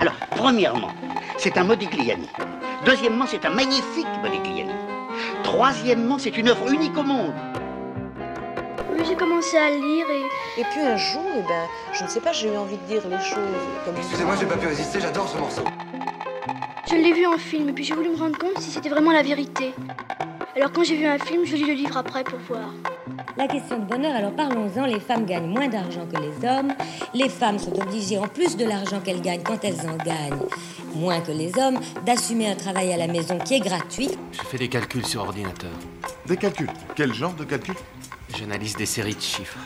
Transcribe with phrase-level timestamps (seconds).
[0.00, 0.92] Alors, premièrement,
[1.36, 2.28] c'est un Modigliani.
[2.86, 4.72] Deuxièmement, c'est un magnifique Modigliani.
[5.42, 7.34] Troisièmement, c'est une œuvre unique au monde.
[8.92, 10.60] Oui, j'ai commencé à lire et...
[10.60, 13.02] Et puis un jour, eh ben, je ne sais pas, j'ai eu envie de dire
[13.08, 13.38] les choses
[13.84, 15.64] comme Excusez-moi, j'ai pas pu résister, j'adore ce morceau.
[16.88, 19.12] Je l'ai vu en film et puis j'ai voulu me rendre compte si c'était vraiment
[19.12, 19.74] la vérité.
[20.56, 22.72] Alors quand j'ai vu un film, je lis le livre après pour voir.
[23.36, 24.86] La question de bonheur, alors parlons-en.
[24.86, 26.72] Les femmes gagnent moins d'argent que les hommes.
[27.14, 30.40] Les femmes sont obligées, en plus de l'argent qu'elles gagnent quand elles en gagnent,
[30.94, 34.10] moins que les hommes, d'assumer un travail à la maison qui est gratuit.
[34.32, 35.70] Je fais des calculs sur ordinateur.
[36.26, 37.74] Des calculs Quel genre de calculs
[38.36, 39.58] J'analyse des séries de chiffres.